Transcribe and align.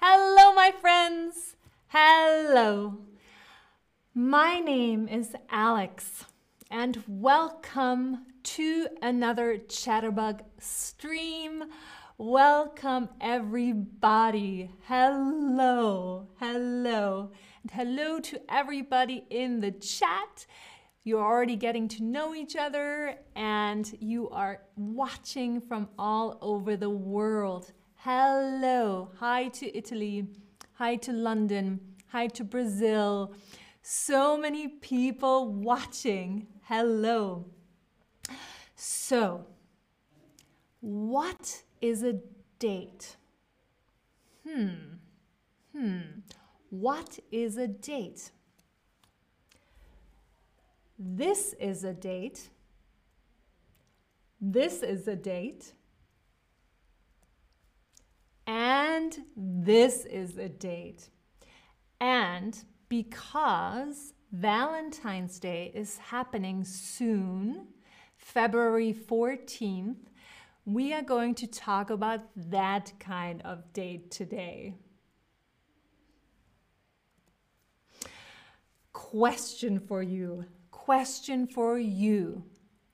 Hello, 0.00 0.52
my 0.52 0.72
friends. 0.80 1.56
Hello. 1.88 2.98
My 4.12 4.58
name 4.58 5.08
is 5.08 5.34
Alex, 5.48 6.24
and 6.70 7.02
welcome 7.06 8.26
to 8.42 8.88
another 9.00 9.56
Chatterbug 9.56 10.40
stream. 10.58 11.64
Welcome, 12.18 13.08
everybody. 13.20 14.70
Hello, 14.86 16.28
hello, 16.38 17.30
and 17.62 17.70
hello 17.70 18.20
to 18.20 18.40
everybody 18.48 19.24
in 19.30 19.60
the 19.60 19.70
chat. 19.70 20.46
You're 21.04 21.24
already 21.24 21.56
getting 21.56 21.88
to 21.88 22.02
know 22.02 22.34
each 22.34 22.56
other, 22.56 23.16
and 23.36 23.90
you 24.00 24.28
are 24.30 24.62
watching 24.76 25.60
from 25.60 25.88
all 25.98 26.38
over 26.42 26.76
the 26.76 26.90
world. 26.90 27.72
Hello. 28.04 29.08
Hi 29.18 29.48
to 29.48 29.74
Italy. 29.74 30.26
Hi 30.74 30.96
to 30.96 31.10
London. 31.10 31.80
Hi 32.08 32.26
to 32.26 32.44
Brazil. 32.44 33.32
So 33.80 34.36
many 34.36 34.68
people 34.68 35.50
watching. 35.50 36.46
Hello. 36.64 37.46
So, 38.76 39.46
what 40.82 41.62
is 41.80 42.02
a 42.02 42.20
date? 42.58 43.16
Hmm. 44.46 44.98
Hmm. 45.74 46.00
What 46.68 47.18
is 47.32 47.56
a 47.56 47.68
date? 47.68 48.32
This 50.98 51.54
is 51.58 51.84
a 51.84 51.94
date. 51.94 52.50
This 54.38 54.82
is 54.82 55.08
a 55.08 55.16
date. 55.16 55.72
And 58.46 59.16
this 59.36 60.04
is 60.04 60.36
a 60.36 60.48
date. 60.48 61.08
And 62.00 62.56
because 62.88 64.12
Valentine's 64.32 65.38
Day 65.38 65.70
is 65.74 65.98
happening 65.98 66.64
soon, 66.64 67.68
February 68.16 68.92
14th, 68.92 69.96
we 70.66 70.92
are 70.92 71.02
going 71.02 71.34
to 71.36 71.46
talk 71.46 71.90
about 71.90 72.20
that 72.36 72.92
kind 72.98 73.42
of 73.42 73.72
date 73.72 74.10
today. 74.10 74.74
Question 78.92 79.78
for 79.78 80.02
you. 80.02 80.46
Question 80.70 81.46
for 81.46 81.78
you. 81.78 82.44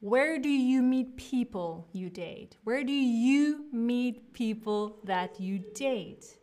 Where 0.01 0.39
do 0.39 0.48
you 0.48 0.81
meet 0.81 1.19
people 1.19 1.87
you 1.93 2.09
date? 2.09 2.56
Where 2.65 2.84
do 2.84 2.93
you 2.93 3.67
meet 3.70 4.33
people 4.33 4.98
that 5.05 5.39
you 5.39 5.59
date? 5.75 6.39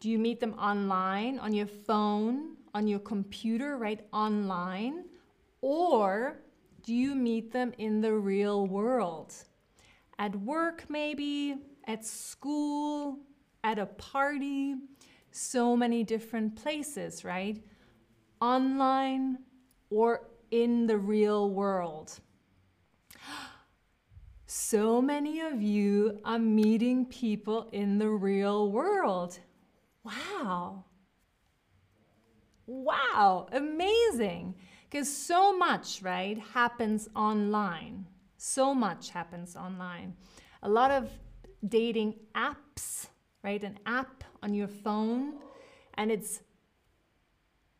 Do 0.00 0.08
you 0.08 0.18
meet 0.18 0.40
them 0.40 0.54
online, 0.54 1.38
on 1.38 1.52
your 1.52 1.66
phone, 1.66 2.56
on 2.72 2.86
your 2.86 3.00
computer, 3.00 3.76
right? 3.76 4.06
Online? 4.10 5.04
Or 5.60 6.38
do 6.82 6.94
you 6.94 7.14
meet 7.14 7.52
them 7.52 7.74
in 7.76 8.00
the 8.00 8.14
real 8.14 8.66
world? 8.66 9.34
At 10.18 10.34
work, 10.34 10.86
maybe, 10.88 11.56
at 11.84 12.06
school, 12.06 13.18
at 13.62 13.78
a 13.78 13.86
party, 13.86 14.76
so 15.30 15.76
many 15.76 16.04
different 16.04 16.56
places, 16.56 17.22
right? 17.22 17.62
Online 18.40 19.38
or 19.90 20.22
in 20.50 20.86
the 20.86 20.98
real 20.98 21.50
world. 21.50 22.20
So 24.46 25.02
many 25.02 25.40
of 25.40 25.60
you 25.60 26.20
are 26.24 26.38
meeting 26.38 27.06
people 27.06 27.68
in 27.72 27.98
the 27.98 28.08
real 28.08 28.70
world. 28.70 29.38
Wow. 30.04 30.84
Wow, 32.66 33.48
amazing. 33.52 34.54
Because 34.88 35.14
so 35.14 35.56
much, 35.56 36.02
right, 36.02 36.38
happens 36.38 37.08
online. 37.14 38.06
So 38.36 38.74
much 38.74 39.10
happens 39.10 39.56
online. 39.56 40.14
A 40.62 40.68
lot 40.68 40.90
of 40.90 41.10
dating 41.68 42.14
apps, 42.34 43.08
right? 43.42 43.62
An 43.62 43.78
app 43.86 44.24
on 44.42 44.54
your 44.54 44.68
phone, 44.68 45.34
and 45.94 46.10
it's 46.10 46.40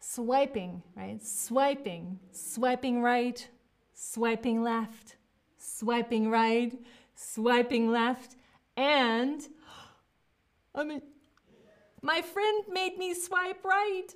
swiping, 0.09 0.83
right? 0.95 1.23
Swiping, 1.23 2.19
swiping 2.31 3.03
right, 3.03 3.49
swiping 3.93 4.63
left, 4.63 5.17
swiping 5.59 6.31
right, 6.31 6.73
swiping 7.15 7.91
left, 7.91 8.37
and 8.77 9.43
I 10.75 10.85
mean, 10.85 11.03
my 12.03 12.23
friend 12.23 12.65
made 12.71 12.97
me 12.99 13.15
swipe 13.15 13.65
right. 13.65 14.07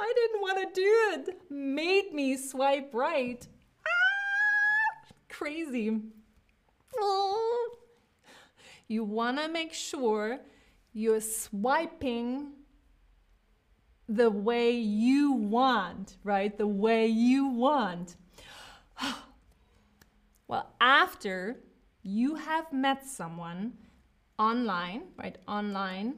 I 0.00 0.12
didn't 0.14 0.40
want 0.40 0.74
to 0.74 0.80
do 0.80 0.90
it. 1.12 1.50
Made 1.50 2.12
me 2.12 2.36
swipe 2.36 2.90
right. 2.94 3.46
Ah, 3.84 5.06
crazy. 5.28 6.00
Oh. 6.96 7.68
You 8.86 9.02
want 9.02 9.38
to 9.38 9.48
make 9.48 9.74
sure 9.74 10.38
you're 10.92 11.20
swiping 11.20 12.52
the 14.08 14.30
way 14.30 14.70
you 14.70 15.32
want, 15.32 16.16
right? 16.24 16.56
The 16.56 16.66
way 16.66 17.06
you 17.06 17.48
want. 17.48 18.16
well, 20.48 20.72
after 20.80 21.60
you 22.02 22.36
have 22.36 22.72
met 22.72 23.06
someone 23.06 23.74
online, 24.38 25.02
right? 25.18 25.36
Online 25.46 26.14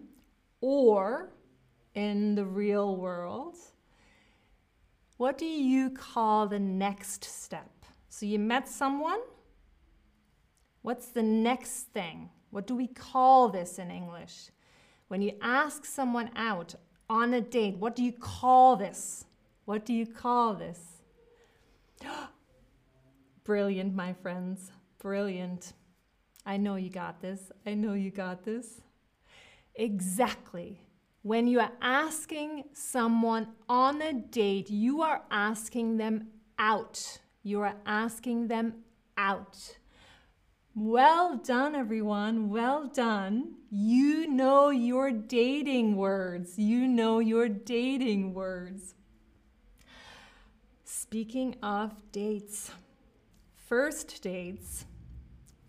or 0.61 1.33
in 1.95 2.35
the 2.37 2.45
real 2.45 2.97
world, 2.97 3.57
what 5.17 5.37
do 5.37 5.47
you 5.47 5.91
call 5.91 6.47
the 6.47 6.61
next 6.61 7.25
step? 7.25 7.71
So 8.09 8.25
you 8.25 8.39
met 8.39 8.69
someone. 8.69 9.21
What's 10.83 11.09
the 11.09 11.23
next 11.23 11.93
thing? 11.93 12.31
What 12.51 12.67
do 12.67 12.75
we 12.75 12.87
call 12.87 13.49
this 13.49 13.79
in 13.79 13.91
English? 13.91 14.51
When 15.09 15.23
you 15.23 15.33
ask 15.43 15.85
someone 15.85 16.31
out 16.37 16.75
on 17.11 17.35
a 17.35 17.41
date. 17.41 17.77
What 17.77 17.97
do 17.97 18.05
you 18.05 18.13
call 18.13 18.77
this? 18.77 19.25
What 19.65 19.85
do 19.85 19.93
you 19.93 20.07
call 20.07 20.55
this? 20.55 20.79
Brilliant, 23.45 23.95
my 23.95 24.13
friends. 24.13 24.71
Brilliant. 25.01 25.73
I 26.47 26.57
know 26.57 26.77
you 26.77 26.89
got 26.89 27.21
this. 27.21 27.51
I 27.67 27.75
know 27.75 27.95
you 27.95 28.13
got 28.13 28.45
this. 28.45 28.81
Exactly. 29.75 30.81
When 31.23 31.49
you 31.49 31.59
are 31.59 31.73
asking 31.83 32.65
someone 32.73 33.49
on 33.69 34.01
a 34.01 34.13
date, 34.13 34.71
you 34.71 35.03
are 35.03 35.23
asking 35.31 35.97
them 35.97 36.29
out. 36.59 37.19
You 37.43 37.61
are 37.63 37.75
asking 37.85 38.47
them 38.47 38.75
out. 39.17 39.79
Well 40.75 41.37
done, 41.37 41.75
everyone. 41.75 42.49
Well 42.49 42.87
done. 42.87 43.55
You 43.71 44.29
know 44.29 44.71
your 44.71 45.11
dating 45.11 45.97
words. 45.97 46.57
You 46.59 46.87
know 46.87 47.19
your 47.19 47.49
dating 47.49 48.35
words. 48.35 48.95
Speaking 50.85 51.57
of 51.61 51.91
dates, 52.13 52.71
first 53.57 54.23
dates, 54.23 54.85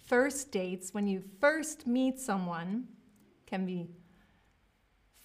first 0.06 0.52
dates, 0.52 0.94
when 0.94 1.08
you 1.08 1.24
first 1.40 1.88
meet 1.88 2.20
someone, 2.20 2.88
can 3.48 3.66
be 3.66 3.90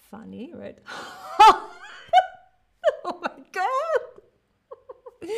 funny, 0.09 0.53
right? 0.55 0.79
oh 1.39 1.69
my 3.05 3.29
God! 3.51 3.99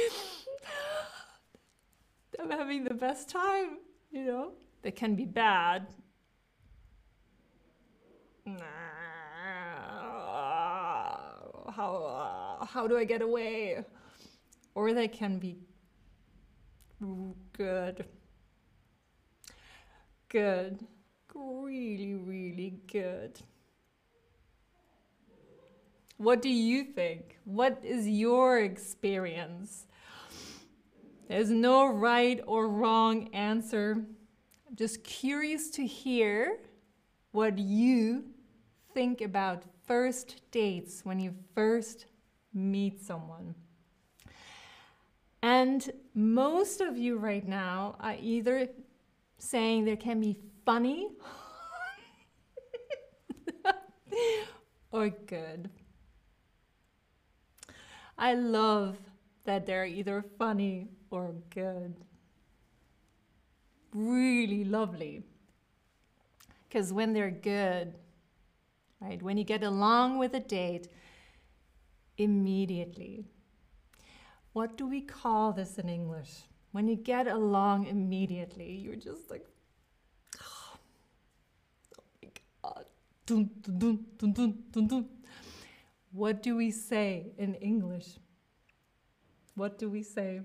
I'm 2.39 2.51
having 2.51 2.85
the 2.85 2.94
best 2.94 3.27
time 3.27 3.80
you 4.11 4.25
know, 4.25 4.51
they 4.81 4.91
can 4.91 5.15
be 5.15 5.25
bad. 5.25 5.88
How, 11.75 12.67
how 12.69 12.88
do 12.88 12.97
I 12.97 13.03
get 13.03 13.21
away? 13.21 13.83
Or 14.75 14.94
they 14.94 15.07
can 15.07 15.39
be 15.39 15.57
good. 17.53 18.06
Good. 20.29 20.85
Really, 21.33 22.15
really 22.15 22.79
good. 22.91 23.39
What 26.17 26.41
do 26.41 26.50
you 26.50 26.83
think? 26.83 27.38
What 27.45 27.79
is 27.83 28.07
your 28.09 28.59
experience? 28.59 29.88
There's 31.30 31.52
no 31.52 31.86
right 31.86 32.42
or 32.48 32.68
wrong 32.68 33.30
answer. 33.36 34.04
I'm 34.68 34.76
just 34.76 35.04
curious 35.04 35.70
to 35.72 35.86
hear 35.86 36.58
what 37.34 37.60
you 37.60 38.24
think 38.96 39.22
about 39.22 39.62
first 39.86 40.42
dates 40.50 41.02
when 41.04 41.20
you 41.20 41.36
first 41.54 42.08
meet 42.52 43.00
someone. 43.00 43.54
And 45.44 45.88
most 46.16 46.81
of 46.81 46.98
you 46.98 47.20
right 47.20 47.48
now 47.48 47.96
are 48.00 48.16
either 48.20 48.68
saying 49.38 49.86
there 49.86 49.98
can 49.98 50.20
be 50.20 50.36
funny 50.66 51.10
or 54.92 55.10
good. 55.10 55.70
I 58.18 58.34
love 58.34 58.98
that 59.46 59.68
they're 59.68 59.86
either 59.86 60.26
funny 60.40 60.90
or 61.11 61.33
good. 61.50 61.95
Really 63.94 64.63
lovely. 64.63 65.23
Because 66.67 66.94
when 66.94 67.13
they're 67.13 67.31
good, 67.31 67.95
right, 69.01 69.21
when 69.21 69.38
you 69.38 69.44
get 69.44 69.63
along 69.63 70.19
with 70.19 70.33
a 70.35 70.39
date, 70.39 70.88
immediately. 72.17 73.25
What 74.53 74.77
do 74.77 74.85
we 74.88 75.01
call 75.01 75.53
this 75.53 75.79
in 75.79 75.89
English? 75.89 76.44
When 76.71 76.88
you 76.88 76.95
get 76.95 77.27
along 77.27 77.88
immediately, 77.88 78.71
you're 78.71 78.95
just 78.95 79.31
like, 79.31 79.45
oh, 80.44 80.77
my 82.21 82.29
God. 82.61 82.85
Dun, 83.25 83.50
dun, 83.61 84.06
dun, 84.17 84.33
dun, 84.33 84.63
dun, 84.71 84.88
dun. 84.88 85.09
What 86.11 86.44
do 86.44 86.56
we 86.56 86.71
say 86.71 87.31
in 87.38 87.56
English? 87.56 88.17
What 89.56 89.77
do 89.77 89.89
we 89.89 90.03
say? 90.03 90.41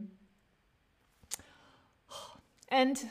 And 2.74 3.08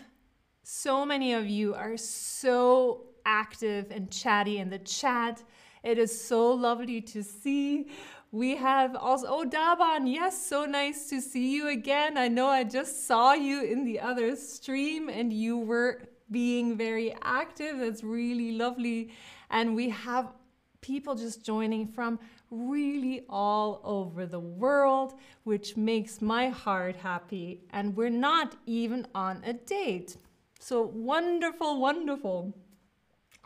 so 0.63 1.05
many 1.05 1.31
of 1.31 1.47
you 1.47 1.73
are 1.73 1.95
so 1.95 3.05
active 3.25 3.91
and 3.91 4.11
chatty 4.11 4.57
in 4.57 4.69
the 4.69 4.79
chat. 4.79 5.41
It 5.83 5.97
is 5.97 6.11
so 6.21 6.51
lovely 6.51 6.99
to 6.99 7.23
see. 7.23 7.87
We 8.33 8.57
have 8.57 8.93
also, 8.97 9.27
oh, 9.29 9.45
Daban, 9.45 10.11
yes, 10.11 10.45
so 10.45 10.65
nice 10.65 11.07
to 11.11 11.21
see 11.21 11.55
you 11.55 11.69
again. 11.69 12.17
I 12.17 12.27
know 12.27 12.47
I 12.47 12.65
just 12.65 13.07
saw 13.07 13.31
you 13.31 13.63
in 13.63 13.85
the 13.85 14.01
other 14.01 14.35
stream 14.35 15.07
and 15.07 15.31
you 15.31 15.57
were 15.57 16.01
being 16.29 16.75
very 16.75 17.15
active. 17.21 17.79
That's 17.79 18.03
really 18.03 18.51
lovely. 18.57 19.13
And 19.49 19.75
we 19.75 19.87
have 19.91 20.33
people 20.81 21.15
just 21.15 21.45
joining 21.45 21.87
from 21.87 22.19
really 22.53 23.25
all 23.29 23.81
over 23.83 24.25
the 24.25 24.39
world, 24.39 25.13
which 25.43 25.75
makes 25.75 26.21
my 26.21 26.49
heart 26.49 26.95
happy. 26.95 27.61
And 27.71 27.95
we're 27.95 28.09
not 28.09 28.55
even 28.65 29.07
on 29.15 29.41
a 29.43 29.53
date. 29.53 30.17
So 30.59 30.83
wonderful, 30.83 31.79
wonderful. 31.79 32.53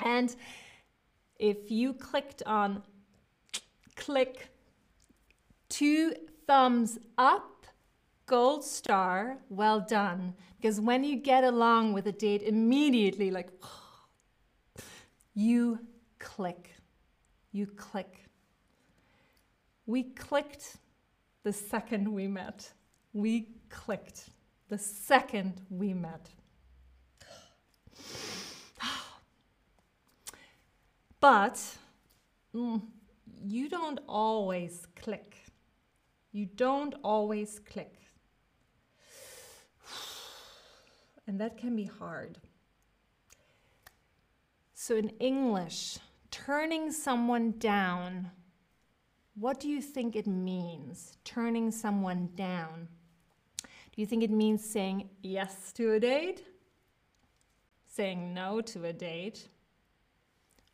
And 0.03 0.35
if 1.39 1.71
you 1.71 1.93
clicked 1.93 2.43
on 2.45 2.83
click 3.95 4.49
two 5.69 6.13
thumbs 6.45 6.99
up, 7.17 7.65
gold 8.25 8.63
star, 8.63 9.37
well 9.49 9.79
done. 9.79 10.33
Because 10.57 10.79
when 10.79 11.03
you 11.03 11.15
get 11.15 11.43
along 11.43 11.93
with 11.93 12.07
a 12.07 12.11
date 12.11 12.43
immediately, 12.43 13.31
like, 13.31 13.49
you 15.33 15.79
click. 16.19 16.71
You 17.51 17.67
click. 17.67 18.26
We 19.87 20.03
clicked 20.03 20.77
the 21.43 21.53
second 21.53 22.13
we 22.13 22.27
met. 22.27 22.73
We 23.13 23.47
clicked 23.69 24.29
the 24.67 24.77
second 24.77 25.61
we 25.69 25.93
met. 25.93 26.29
But 31.19 31.59
mm, 32.53 32.81
you 33.43 33.69
don't 33.69 33.99
always 34.07 34.85
click. 34.95 35.37
You 36.31 36.45
don't 36.45 36.93
always 37.03 37.59
click. 37.59 37.95
And 41.25 41.39
that 41.41 41.57
can 41.57 41.75
be 41.75 41.85
hard. 41.85 42.37
So, 44.73 44.95
in 44.95 45.09
English, 45.19 45.97
turning 46.29 46.91
someone 46.91 47.53
down, 47.57 48.31
what 49.39 49.59
do 49.59 49.69
you 49.69 49.81
think 49.81 50.15
it 50.15 50.25
means? 50.25 51.17
Turning 51.23 51.71
someone 51.71 52.29
down. 52.35 52.87
Do 53.63 54.01
you 54.01 54.07
think 54.07 54.23
it 54.23 54.31
means 54.31 54.67
saying 54.67 55.09
yes 55.21 55.71
to 55.73 55.93
a 55.93 55.99
date? 55.99 56.43
Saying 57.85 58.33
no 58.33 58.61
to 58.61 58.85
a 58.85 58.93
date? 58.93 59.47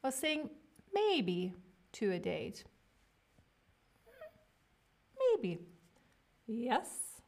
Or 0.01 0.11
saying 0.11 0.49
maybe 0.93 1.53
to 1.93 2.11
a 2.11 2.19
date? 2.19 2.63
Maybe. 5.19 5.59
Yes. 6.47 7.21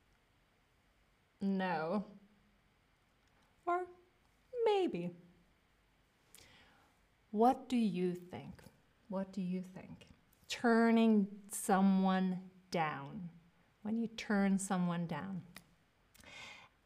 No. 1.42 2.06
Or 3.66 3.82
maybe. 4.66 5.12
What 7.32 7.68
do 7.68 7.76
you 7.76 8.14
think? 8.14 8.62
What 9.10 9.34
do 9.34 9.42
you 9.42 9.62
think? 9.62 10.08
Turning 10.50 11.28
someone 11.52 12.40
down. 12.72 13.30
When 13.84 13.98
you 13.98 14.08
turn 14.08 14.58
someone 14.60 15.08
down. 15.08 15.42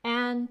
And 0.04 0.50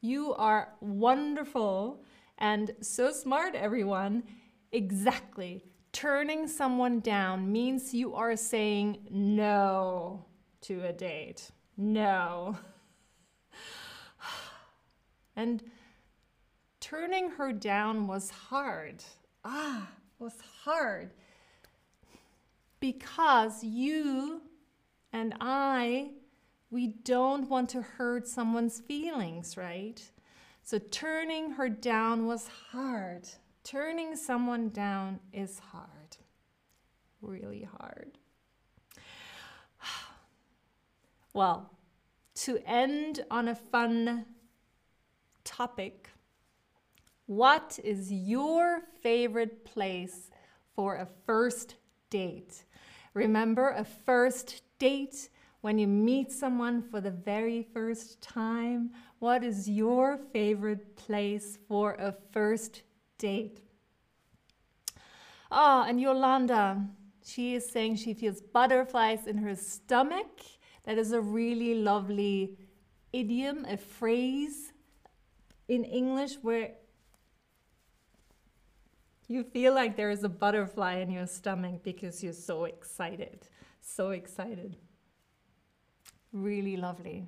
you 0.00 0.34
are 0.34 0.74
wonderful 0.80 2.04
and 2.38 2.70
so 2.80 3.10
smart, 3.10 3.54
everyone. 3.54 4.22
Exactly. 4.70 5.64
Turning 5.92 6.46
someone 6.46 7.00
down 7.00 7.50
means 7.50 7.92
you 7.92 8.14
are 8.14 8.36
saying 8.36 8.98
no 9.10 10.24
to 10.62 10.84
a 10.84 10.92
date. 10.92 11.50
No. 11.76 12.56
And 15.36 15.62
turning 16.80 17.30
her 17.30 17.52
down 17.52 18.08
was 18.08 18.28
hard. 18.28 19.04
Ah, 19.44 19.88
was 20.18 20.34
hard. 20.64 21.10
Because 22.80 23.62
you 23.64 24.42
and 25.12 25.34
I, 25.40 26.10
we 26.70 26.88
don't 27.04 27.48
want 27.48 27.70
to 27.70 27.82
hurt 27.82 28.26
someone's 28.26 28.80
feelings, 28.80 29.56
right? 29.56 30.00
So 30.62 30.78
turning 30.78 31.52
her 31.52 31.68
down 31.68 32.26
was 32.26 32.48
hard. 32.70 33.28
Turning 33.64 34.16
someone 34.16 34.68
down 34.70 35.20
is 35.32 35.58
hard, 35.58 36.16
really 37.20 37.68
hard. 37.78 38.18
Well, 41.34 41.70
to 42.36 42.58
end 42.66 43.24
on 43.30 43.48
a 43.48 43.54
fun 43.54 44.24
topic, 45.44 46.08
what 47.28 47.78
is 47.84 48.12
your 48.12 48.82
favorite 49.00 49.64
place 49.64 50.32
for 50.74 50.96
a 50.96 51.06
first 51.24 51.76
date? 52.10 52.64
Remember, 53.14 53.70
a 53.70 53.84
first 53.84 54.62
date 54.80 55.28
when 55.60 55.78
you 55.78 55.86
meet 55.86 56.32
someone 56.32 56.82
for 56.82 57.00
the 57.00 57.12
very 57.12 57.62
first 57.62 58.20
time? 58.20 58.90
What 59.20 59.44
is 59.44 59.68
your 59.68 60.18
favorite 60.32 60.96
place 60.96 61.58
for 61.68 61.94
a 61.94 62.12
first 62.32 62.82
date. 63.18 63.60
Oh, 65.50 65.84
and 65.86 66.00
Yolanda, 66.00 66.86
she 67.24 67.54
is 67.54 67.68
saying 67.68 67.96
she 67.96 68.14
feels 68.14 68.40
butterflies 68.40 69.26
in 69.26 69.38
her 69.38 69.54
stomach. 69.54 70.40
That 70.84 70.98
is 70.98 71.12
a 71.12 71.20
really 71.20 71.74
lovely 71.74 72.56
idiom, 73.12 73.66
a 73.68 73.76
phrase 73.76 74.72
in 75.68 75.84
English 75.84 76.34
where 76.42 76.72
you 79.28 79.44
feel 79.44 79.74
like 79.74 79.94
there 79.96 80.10
is 80.10 80.24
a 80.24 80.28
butterfly 80.28 80.96
in 80.96 81.10
your 81.10 81.26
stomach 81.26 81.82
because 81.82 82.24
you're 82.24 82.32
so 82.32 82.64
excited. 82.64 83.46
So 83.82 84.10
excited. 84.10 84.76
Really 86.32 86.76
lovely. 86.78 87.26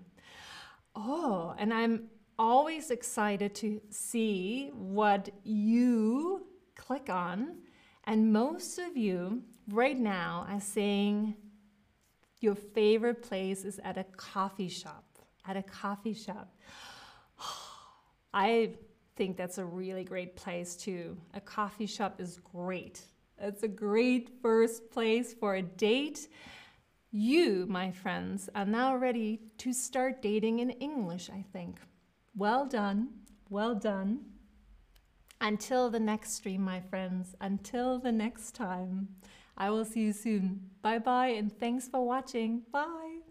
Oh, 0.97 1.54
and 1.59 1.73
I'm 1.73 2.09
always 2.38 2.90
excited 2.90 3.54
to 3.57 3.83
see 3.90 4.71
what 4.73 5.28
you 5.45 6.47
click 6.75 7.11
on. 7.11 7.59
And 8.04 8.33
most 8.33 8.78
of 8.78 8.97
you 8.97 9.42
right 9.69 9.99
now 9.99 10.47
are 10.49 10.61
saying 10.61 11.35
your 12.40 12.54
favorite 12.54 13.23
place 13.23 13.64
is 13.64 13.78
at 13.85 13.99
a 13.99 14.04
coffee 14.04 14.69
shop. 14.69 15.04
At 15.47 15.59
a 15.59 15.62
coffee 15.62 16.14
shop. 16.14 16.54
I 18.35 18.75
think 19.20 19.36
that's 19.36 19.58
a 19.58 19.64
really 19.66 20.02
great 20.02 20.34
place 20.34 20.74
too. 20.74 21.14
A 21.34 21.42
coffee 21.42 21.84
shop 21.84 22.22
is 22.22 22.40
great. 22.42 23.02
It's 23.36 23.62
a 23.64 23.68
great 23.68 24.30
first 24.40 24.90
place 24.90 25.34
for 25.34 25.56
a 25.56 25.62
date. 25.62 26.26
You, 27.10 27.66
my 27.68 27.90
friends, 27.90 28.48
are 28.54 28.64
now 28.64 28.96
ready 28.96 29.40
to 29.58 29.74
start 29.74 30.22
dating 30.22 30.60
in 30.60 30.70
English, 30.70 31.28
I 31.28 31.44
think. 31.52 31.76
Well 32.34 32.64
done. 32.64 33.10
Well 33.50 33.74
done. 33.74 34.20
Until 35.42 35.90
the 35.90 36.00
next 36.00 36.30
stream, 36.32 36.62
my 36.62 36.80
friends. 36.80 37.34
Until 37.42 37.98
the 37.98 38.12
next 38.12 38.54
time. 38.54 39.08
I 39.54 39.68
will 39.68 39.84
see 39.84 40.00
you 40.00 40.14
soon. 40.14 40.70
Bye 40.80 41.00
bye, 41.00 41.34
and 41.38 41.52
thanks 41.52 41.88
for 41.88 42.06
watching. 42.06 42.62
Bye. 42.72 43.29